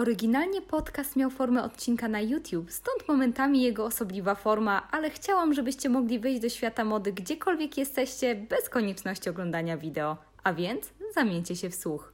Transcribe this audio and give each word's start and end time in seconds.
Oryginalnie 0.00 0.62
podcast 0.62 1.16
miał 1.16 1.30
formę 1.30 1.62
odcinka 1.62 2.08
na 2.08 2.20
YouTube, 2.20 2.72
stąd 2.72 3.08
momentami 3.08 3.62
jego 3.62 3.84
osobliwa 3.84 4.34
forma, 4.34 4.88
ale 4.90 5.10
chciałam, 5.10 5.54
żebyście 5.54 5.88
mogli 5.88 6.18
wejść 6.18 6.40
do 6.40 6.48
świata 6.48 6.84
mody 6.84 7.12
gdziekolwiek 7.12 7.78
jesteście, 7.78 8.34
bez 8.34 8.68
konieczności 8.68 9.30
oglądania 9.30 9.76
wideo. 9.76 10.16
A 10.44 10.52
więc 10.52 10.90
zamieńcie 11.14 11.56
się 11.56 11.70
w 11.70 11.74
słuch. 11.74 12.12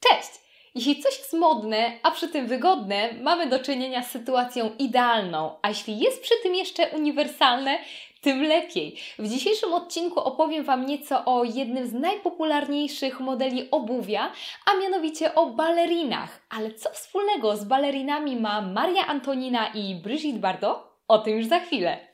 Cześć! 0.00 0.41
Jeśli 0.74 1.02
coś 1.02 1.18
jest 1.18 1.32
modne, 1.32 1.92
a 2.02 2.10
przy 2.10 2.28
tym 2.28 2.46
wygodne, 2.46 3.12
mamy 3.20 3.46
do 3.46 3.58
czynienia 3.58 4.02
z 4.02 4.10
sytuacją 4.10 4.70
idealną, 4.78 5.50
a 5.62 5.68
jeśli 5.68 5.98
jest 5.98 6.22
przy 6.22 6.34
tym 6.42 6.54
jeszcze 6.54 6.88
uniwersalne, 6.88 7.78
tym 8.20 8.42
lepiej. 8.42 8.96
W 9.18 9.28
dzisiejszym 9.28 9.74
odcinku 9.74 10.20
opowiem 10.20 10.64
Wam 10.64 10.86
nieco 10.86 11.24
o 11.24 11.44
jednym 11.44 11.86
z 11.86 11.92
najpopularniejszych 11.92 13.20
modeli 13.20 13.70
obuwia, 13.70 14.32
a 14.66 14.80
mianowicie 14.80 15.34
o 15.34 15.46
balerinach. 15.46 16.40
Ale 16.50 16.74
co 16.74 16.90
wspólnego 16.90 17.56
z 17.56 17.64
balerinami 17.64 18.36
ma 18.36 18.60
Maria 18.60 19.06
Antonina 19.06 19.68
i 19.74 19.94
Brigitte 19.94 20.38
Bardot? 20.38 20.78
O 21.08 21.18
tym 21.18 21.36
już 21.36 21.46
za 21.46 21.58
chwilę. 21.58 22.11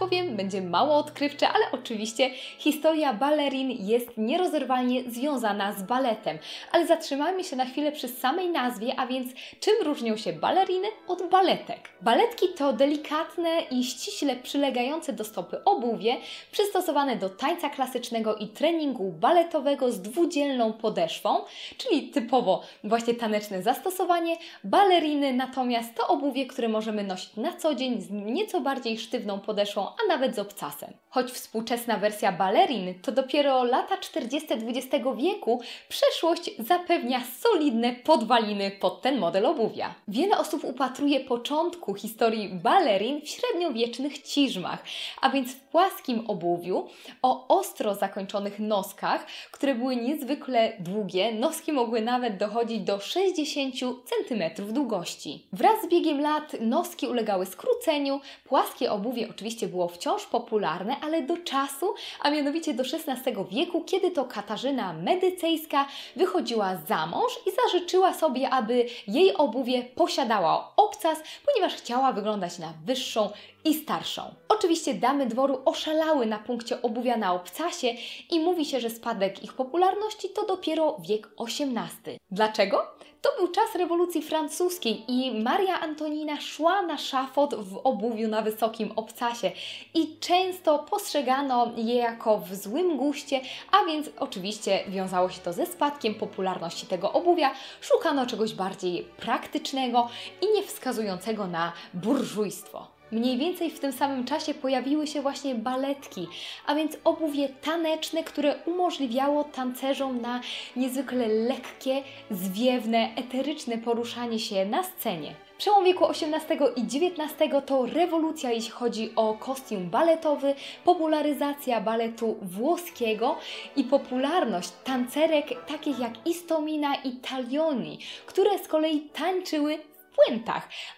Powiem, 0.00 0.36
będzie 0.36 0.62
mało 0.62 0.96
odkrywcze, 0.96 1.48
ale 1.48 1.64
oczywiście 1.72 2.30
historia 2.58 3.14
balerin 3.14 3.70
jest 3.70 4.08
nierozerwalnie 4.16 5.10
związana 5.10 5.72
z 5.72 5.82
baletem. 5.82 6.38
Ale 6.72 6.86
zatrzymajmy 6.86 7.44
się 7.44 7.56
na 7.56 7.64
chwilę 7.64 7.92
przy 7.92 8.08
samej 8.08 8.48
nazwie, 8.48 8.92
a 8.96 9.06
więc 9.06 9.32
czym 9.60 9.74
różnią 9.84 10.16
się 10.16 10.32
baleriny 10.32 10.88
od 11.08 11.28
baletek? 11.30 11.90
Baletki 12.00 12.46
to 12.48 12.72
delikatne 12.72 13.60
i 13.70 13.84
ściśle 13.84 14.36
przylegające 14.36 15.12
do 15.12 15.24
stopy 15.24 15.64
obuwie, 15.64 16.16
przystosowane 16.52 17.16
do 17.16 17.30
tańca 17.30 17.70
klasycznego 17.70 18.36
i 18.36 18.48
treningu 18.48 19.12
baletowego 19.12 19.92
z 19.92 20.00
dwudzielną 20.00 20.72
podeszwą, 20.72 21.40
czyli 21.78 22.08
typowo 22.08 22.62
właśnie 22.84 23.14
taneczne 23.14 23.62
zastosowanie. 23.62 24.36
Baleriny 24.64 25.32
natomiast 25.32 25.94
to 25.94 26.08
obuwie, 26.08 26.46
które 26.46 26.68
możemy 26.68 27.04
nosić 27.04 27.36
na 27.36 27.56
co 27.56 27.74
dzień 27.74 28.00
z 28.00 28.10
nieco 28.10 28.60
bardziej 28.60 28.98
sztywną 28.98 29.40
podeszwą, 29.40 29.89
a 30.04 30.08
nawet 30.08 30.36
z 30.36 30.38
obcasem. 30.38 30.92
Choć 31.08 31.30
współczesna 31.30 31.96
wersja 31.96 32.32
balerin 32.32 32.94
to 33.02 33.12
dopiero 33.12 33.64
lata 33.64 33.96
40. 33.96 34.48
XX 34.52 35.06
wieku, 35.16 35.60
przeszłość 35.88 36.50
zapewnia 36.58 37.20
solidne 37.38 37.92
podwaliny 37.92 38.70
pod 38.70 39.02
ten 39.02 39.18
model 39.18 39.46
obuwia. 39.46 39.94
Wiele 40.08 40.38
osób 40.38 40.64
upatruje 40.64 41.20
początku 41.20 41.94
historii 41.94 42.48
balerin 42.48 43.20
w 43.20 43.28
średniowiecznych 43.28 44.22
ciżmach, 44.22 44.84
a 45.20 45.30
więc 45.30 45.52
w 45.52 45.60
płaskim 45.60 46.24
obuwiu 46.30 46.88
o 47.22 47.58
ostro 47.58 47.94
zakończonych 47.94 48.58
noskach, 48.58 49.26
które 49.50 49.74
były 49.74 49.96
niezwykle 49.96 50.72
długie. 50.78 51.32
Noski 51.32 51.72
mogły 51.72 52.00
nawet 52.00 52.36
dochodzić 52.36 52.80
do 52.80 53.00
60 53.00 53.74
cm 53.78 54.72
długości. 54.72 55.46
Wraz 55.52 55.82
z 55.84 55.88
biegiem 55.88 56.20
lat 56.20 56.56
noski 56.60 57.06
ulegały 57.06 57.46
skróceniu, 57.46 58.20
płaskie 58.44 58.92
obuwie 58.92 59.28
oczywiście 59.30 59.68
było 59.68 59.79
wciąż 59.88 60.26
popularne, 60.26 60.96
ale 61.00 61.22
do 61.22 61.36
czasu, 61.36 61.94
a 62.20 62.30
mianowicie 62.30 62.74
do 62.74 62.82
XVI 62.82 63.32
wieku, 63.50 63.84
kiedy 63.84 64.10
to 64.10 64.24
Katarzyna 64.24 64.92
Medycejska 64.92 65.86
wychodziła 66.16 66.76
za 66.88 67.06
mąż 67.06 67.32
i 67.46 67.50
zażyczyła 67.62 68.14
sobie, 68.14 68.50
aby 68.50 68.86
jej 69.08 69.34
obuwie 69.36 69.82
posiadała 69.82 70.72
obcas, 70.76 71.18
ponieważ 71.46 71.74
chciała 71.74 72.12
wyglądać 72.12 72.58
na 72.58 72.72
wyższą 72.84 73.30
i 73.64 73.74
starszą. 73.74 74.34
Oczywiście 74.48 74.94
damy 74.94 75.26
dworu 75.26 75.62
oszalały 75.64 76.26
na 76.26 76.38
punkcie 76.38 76.82
obuwia 76.82 77.16
na 77.16 77.32
obcasie 77.32 77.94
i 78.30 78.40
mówi 78.40 78.64
się, 78.64 78.80
że 78.80 78.90
spadek 78.90 79.44
ich 79.44 79.52
popularności 79.52 80.28
to 80.28 80.46
dopiero 80.46 80.96
wiek 81.08 81.28
XVIII. 81.38 82.18
Dlaczego? 82.30 83.00
To 83.22 83.30
był 83.38 83.48
czas 83.48 83.74
rewolucji 83.74 84.22
francuskiej 84.22 85.04
i 85.08 85.42
Maria 85.42 85.80
Antonina 85.80 86.40
szła 86.40 86.82
na 86.82 86.98
szafot 86.98 87.54
w 87.54 87.80
obuwiu 87.84 88.28
na 88.28 88.42
wysokim 88.42 88.92
obcasie 88.96 89.50
i 89.94 90.18
często 90.20 90.78
postrzegano 90.78 91.72
je 91.76 91.94
jako 91.94 92.38
w 92.38 92.54
złym 92.54 92.96
guście, 92.96 93.40
a 93.72 93.84
więc 93.84 94.10
oczywiście 94.18 94.84
wiązało 94.88 95.30
się 95.30 95.40
to 95.40 95.52
ze 95.52 95.66
spadkiem 95.66 96.14
popularności 96.14 96.86
tego 96.86 97.12
obuwia. 97.12 97.50
Szukano 97.80 98.26
czegoś 98.26 98.54
bardziej 98.54 99.02
praktycznego 99.02 100.08
i 100.42 100.52
nie 100.54 100.62
wskazującego 100.62 101.46
na 101.46 101.72
burżujstwo. 101.94 102.99
Mniej 103.12 103.38
więcej 103.38 103.70
w 103.70 103.80
tym 103.80 103.92
samym 103.92 104.24
czasie 104.24 104.54
pojawiły 104.54 105.06
się 105.06 105.22
właśnie 105.22 105.54
baletki, 105.54 106.28
a 106.66 106.74
więc 106.74 106.96
obuwie 107.04 107.48
taneczne, 107.48 108.24
które 108.24 108.54
umożliwiało 108.66 109.44
tancerzom 109.44 110.20
na 110.20 110.40
niezwykle 110.76 111.28
lekkie, 111.28 112.02
zwiewne, 112.30 113.08
eteryczne 113.16 113.78
poruszanie 113.78 114.38
się 114.38 114.66
na 114.66 114.82
scenie. 114.82 115.34
Przełom 115.58 115.84
wieku 115.84 116.04
XVIII 116.06 116.60
i 116.76 116.80
XIX 116.80 117.50
to 117.66 117.86
rewolucja, 117.86 118.50
jeśli 118.50 118.70
chodzi 118.70 119.12
o 119.16 119.34
kostium 119.34 119.90
baletowy, 119.90 120.54
popularyzacja 120.84 121.80
baletu 121.80 122.36
włoskiego 122.42 123.36
i 123.76 123.84
popularność 123.84 124.70
tancerek 124.84 125.66
takich 125.66 125.98
jak 125.98 126.26
Istomina 126.26 126.94
i 126.94 127.12
Taglioni, 127.12 127.98
które 128.26 128.58
z 128.58 128.68
kolei 128.68 129.00
tańczyły 129.00 129.78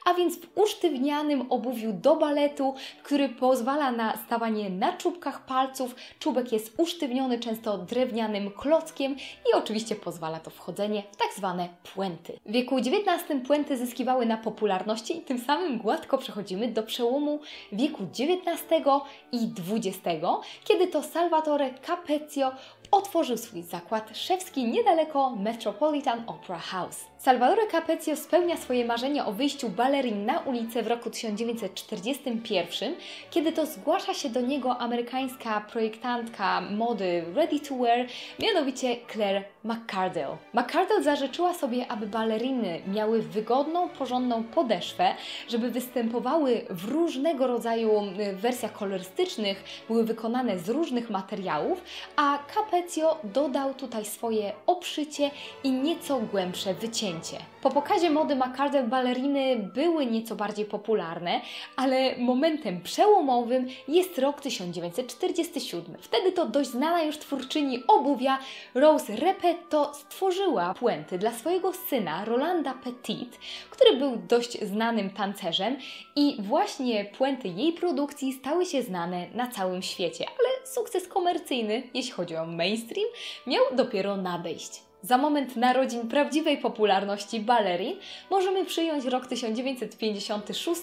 a 0.04 0.14
więc 0.14 0.36
w 0.36 0.58
usztywnianym 0.58 1.52
obuwiu 1.52 1.92
do 1.92 2.16
baletu, 2.16 2.74
który 3.02 3.28
pozwala 3.28 3.92
na 3.92 4.16
stawanie 4.16 4.70
na 4.70 4.92
czubkach 4.92 5.44
palców. 5.44 5.94
Czubek 6.18 6.52
jest 6.52 6.74
usztywniony 6.76 7.38
często 7.38 7.78
drewnianym 7.78 8.50
klockiem 8.50 9.16
i 9.50 9.54
oczywiście 9.54 9.96
pozwala 9.96 10.40
to 10.40 10.50
wchodzenie 10.50 11.02
w 11.12 11.16
tak 11.16 11.28
zwane 11.36 11.68
puenty. 11.94 12.38
W 12.46 12.52
wieku 12.52 12.76
XIX 12.76 13.46
puenty 13.46 13.76
zyskiwały 13.76 14.26
na 14.26 14.36
popularności 14.36 15.18
i 15.18 15.22
tym 15.22 15.38
samym 15.38 15.78
gładko 15.78 16.18
przechodzimy 16.18 16.68
do 16.68 16.82
przełomu 16.82 17.40
wieku 17.72 18.02
XIX 18.02 18.62
i 19.32 19.50
XX, 19.72 20.26
kiedy 20.64 20.86
to 20.86 21.02
Salvatore 21.02 21.70
Capezio 21.86 22.52
otworzył 22.90 23.36
swój 23.36 23.62
zakład 23.62 24.16
szewski 24.16 24.64
niedaleko 24.64 25.30
Metropolitan 25.30 26.22
Opera 26.26 26.58
House. 26.58 27.11
Salvatore 27.22 27.66
Capezio 27.66 28.16
spełnia 28.16 28.56
swoje 28.56 28.84
marzenie 28.84 29.24
o 29.24 29.32
wyjściu 29.32 29.68
balerin 29.68 30.26
na 30.26 30.38
ulicę 30.38 30.82
w 30.82 30.86
roku 30.86 31.10
1941, 31.10 32.94
kiedy 33.30 33.52
to 33.52 33.66
zgłasza 33.66 34.14
się 34.14 34.28
do 34.28 34.40
niego 34.40 34.78
amerykańska 34.78 35.60
projektantka 35.60 36.60
mody 36.60 37.24
ready 37.34 37.60
to 37.60 37.74
wear, 37.74 38.06
mianowicie 38.38 38.96
Claire 39.12 39.44
McCardell. 39.64 40.36
McCardell 40.54 41.02
zażyczyła 41.02 41.54
sobie, 41.54 41.86
aby 41.88 42.06
baleriny 42.06 42.80
miały 42.86 43.22
wygodną, 43.22 43.88
porządną 43.88 44.44
podeszwę, 44.44 45.14
żeby 45.48 45.70
występowały 45.70 46.66
w 46.70 46.84
różnego 46.84 47.46
rodzaju 47.46 47.90
y, 48.20 48.36
wersjach 48.36 48.72
kolorystycznych, 48.72 49.64
były 49.88 50.04
wykonane 50.04 50.58
z 50.58 50.68
różnych 50.68 51.10
materiałów, 51.10 51.84
a 52.16 52.38
Capezio 52.54 53.18
dodał 53.24 53.74
tutaj 53.74 54.04
swoje 54.04 54.52
obszycie 54.66 55.30
i 55.64 55.72
nieco 55.72 56.18
głębsze 56.18 56.74
wycięcie. 56.74 57.11
Po 57.62 57.70
pokazie 57.70 58.10
mody 58.10 58.36
McCardell 58.36 58.88
baleriny 58.88 59.70
były 59.74 60.06
nieco 60.06 60.36
bardziej 60.36 60.64
popularne, 60.64 61.40
ale 61.76 62.16
momentem 62.18 62.80
przełomowym 62.80 63.66
jest 63.88 64.18
rok 64.18 64.40
1947. 64.40 65.96
Wtedy 66.00 66.32
to 66.32 66.46
dość 66.46 66.70
znana 66.70 67.02
już 67.02 67.18
twórczyni 67.18 67.82
obuwia 67.88 68.38
Rose 68.74 69.16
Repetto 69.16 69.94
stworzyła 69.94 70.74
puenty 70.74 71.18
dla 71.18 71.32
swojego 71.32 71.72
syna 71.72 72.24
Rolanda 72.24 72.74
Petit, 72.74 73.38
który 73.70 73.96
był 73.96 74.16
dość 74.16 74.64
znanym 74.64 75.10
tancerzem 75.10 75.76
i 76.16 76.36
właśnie 76.42 77.04
puenty 77.04 77.48
jej 77.48 77.72
produkcji 77.72 78.32
stały 78.32 78.66
się 78.66 78.82
znane 78.82 79.26
na 79.34 79.46
całym 79.46 79.82
świecie, 79.82 80.24
ale 80.28 80.66
sukces 80.66 81.08
komercyjny, 81.08 81.82
jeśli 81.94 82.12
chodzi 82.12 82.36
o 82.36 82.46
mainstream, 82.46 83.08
miał 83.46 83.62
dopiero 83.72 84.16
nadejść. 84.16 84.91
Za 85.02 85.18
moment 85.18 85.56
narodzin 85.56 86.08
prawdziwej 86.08 86.58
popularności 86.58 87.40
balerin 87.40 87.96
możemy 88.30 88.64
przyjąć 88.64 89.04
rok 89.04 89.26
1956, 89.26 90.82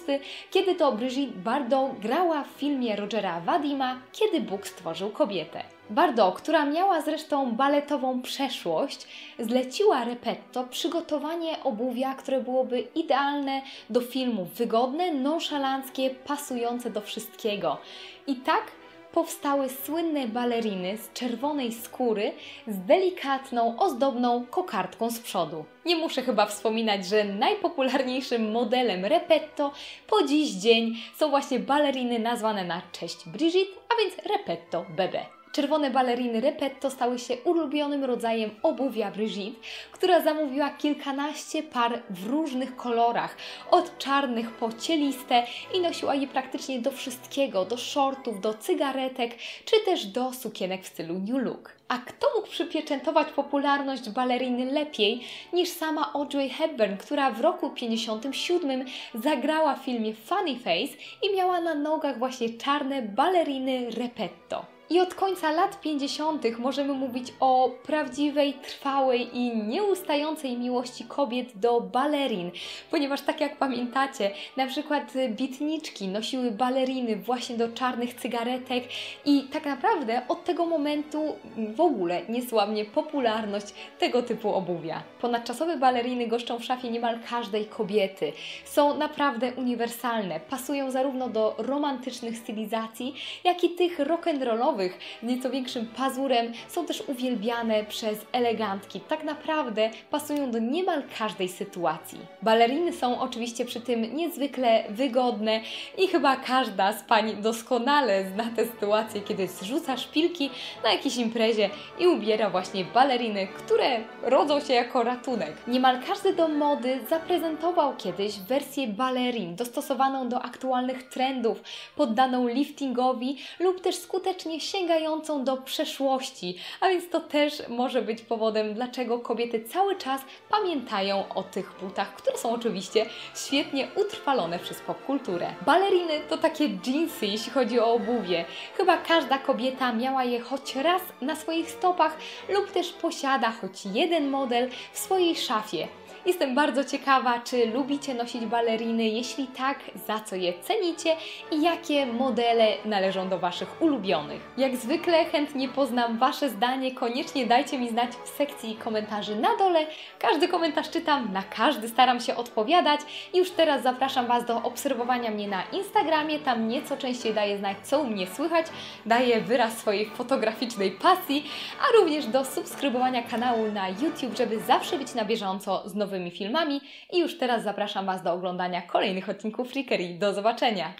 kiedy 0.50 0.74
to 0.74 0.92
Brigitte 0.92 1.38
Bardot 1.38 1.98
grała 1.98 2.44
w 2.44 2.58
filmie 2.58 2.96
Rogera 2.96 3.40
Vadima 3.40 4.00
Kiedy 4.12 4.40
Bóg 4.40 4.66
stworzył 4.66 5.10
kobietę. 5.10 5.62
Bardot, 5.90 6.34
która 6.34 6.64
miała 6.64 7.00
zresztą 7.00 7.52
baletową 7.52 8.22
przeszłość, 8.22 9.06
zleciła 9.38 10.04
Repetto 10.04 10.64
przygotowanie 10.64 11.62
obuwia, 11.64 12.14
które 12.14 12.40
byłoby 12.40 12.80
idealne 12.94 13.62
do 13.90 14.00
filmu, 14.00 14.44
wygodne, 14.44 15.12
nonszalanckie, 15.12 16.10
pasujące 16.10 16.90
do 16.90 17.00
wszystkiego. 17.00 17.78
I 18.26 18.36
tak 18.36 18.62
powstały 19.12 19.68
słynne 19.68 20.28
baleriny 20.28 20.96
z 20.96 21.12
czerwonej 21.12 21.72
skóry 21.72 22.32
z 22.66 22.78
delikatną, 22.78 23.78
ozdobną 23.78 24.46
kokardką 24.46 25.10
z 25.10 25.18
przodu. 25.18 25.64
Nie 25.86 25.96
muszę 25.96 26.22
chyba 26.22 26.46
wspominać, 26.46 27.06
że 27.06 27.24
najpopularniejszym 27.24 28.50
modelem 28.50 29.04
Repetto 29.04 29.72
po 30.06 30.22
dziś 30.22 30.50
dzień 30.50 30.96
są 31.16 31.30
właśnie 31.30 31.58
baleriny 31.58 32.18
nazwane 32.18 32.64
na 32.64 32.82
cześć 32.92 33.16
Brigitte, 33.26 33.80
a 33.88 34.02
więc 34.02 34.28
Repetto 34.38 34.86
Bebe. 34.96 35.39
Czerwone 35.52 35.90
baleriny 35.90 36.40
Repetto 36.40 36.90
stały 36.90 37.18
się 37.18 37.36
ulubionym 37.44 38.04
rodzajem 38.04 38.50
obuwia 38.62 39.10
Brigitte, 39.10 39.60
która 39.92 40.20
zamówiła 40.20 40.70
kilkanaście 40.70 41.62
par 41.62 42.02
w 42.10 42.26
różnych 42.26 42.76
kolorach, 42.76 43.36
od 43.70 43.98
czarnych 43.98 44.50
po 44.50 44.72
cieliste 44.72 45.46
i 45.74 45.80
nosiła 45.80 46.14
je 46.14 46.26
praktycznie 46.26 46.78
do 46.78 46.90
wszystkiego, 46.90 47.64
do 47.64 47.76
shortów, 47.76 48.40
do 48.40 48.54
cygaretek, 48.54 49.34
czy 49.64 49.76
też 49.84 50.06
do 50.06 50.32
sukienek 50.32 50.82
w 50.82 50.86
stylu 50.86 51.14
New 51.14 51.44
Look. 51.44 51.72
A 51.88 51.98
kto 51.98 52.26
mógł 52.36 52.48
przypieczętować 52.48 53.28
popularność 53.28 54.10
baleriny 54.10 54.72
lepiej 54.72 55.20
niż 55.52 55.68
sama 55.68 56.12
Audrey 56.12 56.48
Hepburn, 56.48 56.96
która 56.96 57.30
w 57.30 57.40
roku 57.40 57.70
57 57.70 58.84
zagrała 59.14 59.74
w 59.74 59.84
filmie 59.84 60.14
Funny 60.14 60.58
Face 60.58 60.96
i 61.22 61.36
miała 61.36 61.60
na 61.60 61.74
nogach 61.74 62.18
właśnie 62.18 62.50
czarne 62.50 63.02
baleriny 63.02 63.90
Repetto. 63.90 64.79
I 64.90 65.00
od 65.00 65.14
końca 65.14 65.50
lat 65.50 65.80
50. 65.80 66.58
możemy 66.58 66.92
mówić 66.92 67.32
o 67.40 67.70
prawdziwej, 67.82 68.54
trwałej 68.54 69.38
i 69.38 69.56
nieustającej 69.56 70.58
miłości 70.58 71.04
kobiet 71.04 71.58
do 71.58 71.80
balerin, 71.80 72.50
ponieważ 72.90 73.20
tak 73.20 73.40
jak 73.40 73.56
pamiętacie, 73.56 74.30
na 74.56 74.66
przykład 74.66 75.12
bitniczki 75.28 76.08
nosiły 76.08 76.50
baleriny 76.50 77.16
właśnie 77.16 77.56
do 77.56 77.68
czarnych 77.68 78.14
cygaretek 78.14 78.84
i 79.24 79.42
tak 79.42 79.64
naprawdę 79.64 80.22
od 80.28 80.44
tego 80.44 80.66
momentu 80.66 81.36
w 81.76 81.80
ogóle 81.80 82.22
niesławnie 82.28 82.84
popularność 82.84 83.66
tego 83.98 84.22
typu 84.22 84.54
obuwia. 84.54 85.02
Ponadczasowe 85.20 85.76
baleriny 85.76 86.26
goszczą 86.26 86.58
w 86.58 86.64
szafie 86.64 86.90
niemal 86.90 87.18
każdej 87.30 87.66
kobiety. 87.66 88.32
Są 88.64 88.96
naprawdę 88.96 89.52
uniwersalne, 89.52 90.40
pasują 90.40 90.90
zarówno 90.90 91.28
do 91.28 91.54
romantycznych 91.58 92.38
stylizacji, 92.38 93.14
jak 93.44 93.64
i 93.64 93.70
tych 93.70 93.98
rock'n'rollowych, 93.98 94.79
z 94.88 95.22
nieco 95.22 95.50
większym 95.50 95.86
pazurem 95.86 96.52
są 96.68 96.86
też 96.86 97.02
uwielbiane 97.06 97.84
przez 97.84 98.18
elegantki. 98.32 99.00
Tak 99.00 99.24
naprawdę 99.24 99.90
pasują 100.10 100.50
do 100.50 100.58
niemal 100.58 101.02
każdej 101.18 101.48
sytuacji. 101.48 102.18
Baleriny 102.42 102.92
są 102.92 103.20
oczywiście 103.20 103.64
przy 103.64 103.80
tym 103.80 104.16
niezwykle 104.16 104.84
wygodne 104.90 105.60
i 105.98 106.08
chyba 106.08 106.36
każda 106.36 106.92
z 106.92 107.02
pań 107.02 107.42
doskonale 107.42 108.24
zna 108.34 108.44
tę 108.56 108.66
sytuację, 108.66 109.20
kiedy 109.20 109.48
zrzuca 109.48 109.96
szpilki 109.96 110.50
na 110.84 110.92
jakiejś 110.92 111.16
imprezie 111.16 111.70
i 111.98 112.06
ubiera 112.06 112.50
właśnie 112.50 112.84
baleriny, 112.84 113.46
które 113.46 114.00
rodzą 114.22 114.60
się 114.60 114.72
jako 114.72 115.02
ratunek. 115.02 115.52
Niemal 115.66 115.98
każdy 116.06 116.32
dom 116.34 116.56
mody 116.56 117.00
zaprezentował 117.10 117.96
kiedyś 117.96 118.38
wersję 118.38 118.86
balerin 118.88 119.56
dostosowaną 119.56 120.28
do 120.28 120.42
aktualnych 120.42 121.08
trendów, 121.08 121.62
poddaną 121.96 122.48
liftingowi 122.48 123.36
lub 123.60 123.80
też 123.80 123.96
skutecznie 123.96 124.60
sięgającą 124.72 125.44
do 125.44 125.56
przeszłości. 125.56 126.58
A 126.80 126.88
więc 126.88 127.10
to 127.10 127.20
też 127.20 127.62
może 127.68 128.02
być 128.02 128.22
powodem, 128.22 128.74
dlaczego 128.74 129.18
kobiety 129.18 129.64
cały 129.64 129.96
czas 129.96 130.20
pamiętają 130.50 131.24
o 131.34 131.42
tych 131.42 131.72
butach, 131.80 132.16
które 132.16 132.38
są 132.38 132.50
oczywiście 132.50 133.06
świetnie 133.36 133.88
utrwalone 133.96 134.58
przez 134.58 134.80
popkulturę. 134.80 135.54
Baleriny 135.66 136.20
to 136.28 136.38
takie 136.38 136.64
jeansy, 136.86 137.26
jeśli 137.26 137.52
chodzi 137.52 137.80
o 137.80 137.92
obuwie. 137.92 138.44
Chyba 138.76 138.96
każda 138.96 139.38
kobieta 139.38 139.92
miała 139.92 140.24
je 140.24 140.40
choć 140.40 140.76
raz 140.76 141.02
na 141.20 141.36
swoich 141.36 141.70
stopach 141.70 142.16
lub 142.48 142.72
też 142.72 142.92
posiada 142.92 143.52
choć 143.60 143.86
jeden 143.86 144.28
model 144.28 144.70
w 144.92 144.98
swojej 144.98 145.36
szafie. 145.36 145.88
Jestem 146.26 146.54
bardzo 146.54 146.84
ciekawa, 146.84 147.40
czy 147.40 147.66
lubicie 147.66 148.14
nosić 148.14 148.46
baleriny, 148.46 149.04
jeśli 149.04 149.46
tak, 149.46 149.78
za 150.06 150.20
co 150.20 150.36
je 150.36 150.52
cenicie 150.62 151.16
i 151.50 151.62
jakie 151.62 152.06
modele 152.06 152.66
należą 152.84 153.28
do 153.28 153.38
Waszych 153.38 153.82
ulubionych. 153.82 154.50
Jak 154.56 154.76
zwykle 154.76 155.24
chętnie 155.24 155.68
poznam 155.68 156.18
Wasze 156.18 156.50
zdanie, 156.50 156.94
koniecznie 156.94 157.46
dajcie 157.46 157.78
mi 157.78 157.88
znać 157.88 158.10
w 158.24 158.28
sekcji 158.28 158.76
komentarzy 158.76 159.36
na 159.36 159.56
dole. 159.56 159.86
Każdy 160.18 160.48
komentarz 160.48 160.90
czytam, 160.90 161.32
na 161.32 161.42
każdy 161.42 161.88
staram 161.88 162.20
się 162.20 162.36
odpowiadać. 162.36 163.00
Już 163.34 163.50
teraz 163.50 163.82
zapraszam 163.82 164.26
Was 164.26 164.44
do 164.44 164.62
obserwowania 164.62 165.30
mnie 165.30 165.48
na 165.48 165.62
Instagramie, 165.72 166.38
tam 166.38 166.68
nieco 166.68 166.96
częściej 166.96 167.34
daję 167.34 167.58
znać, 167.58 167.76
co 167.82 168.00
u 168.00 168.06
mnie 168.06 168.26
słychać, 168.26 168.66
daję 169.06 169.40
wyraz 169.40 169.78
swojej 169.78 170.06
fotograficznej 170.06 170.90
pasji, 170.90 171.50
a 171.80 172.00
również 172.00 172.26
do 172.26 172.44
subskrybowania 172.44 173.22
kanału 173.22 173.72
na 173.72 173.88
YouTube, 173.88 174.36
żeby 174.36 174.60
zawsze 174.60 174.98
być 174.98 175.14
na 175.14 175.24
bieżąco 175.24 175.82
z 175.88 175.94
nowymi 175.94 176.09
nowymi 176.10 176.30
filmami 176.30 176.80
i 177.12 177.18
już 177.18 177.38
teraz 177.38 177.62
zapraszam 177.62 178.06
Was 178.06 178.22
do 178.22 178.32
oglądania 178.32 178.82
kolejnych 178.82 179.28
odcinków 179.28 179.70
Freakery. 179.70 180.18
Do 180.18 180.34
zobaczenia! 180.34 180.92